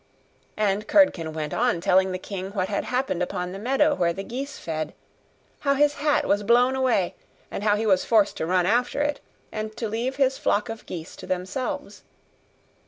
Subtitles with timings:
[0.57, 4.23] And Curdken went on telling the king what had happened upon the meadow where the
[4.23, 4.95] geese fed;
[5.59, 7.13] how his hat was blown away;
[7.51, 9.19] and how he was forced to run after it,
[9.51, 12.01] and to leave his flock of geese to themselves.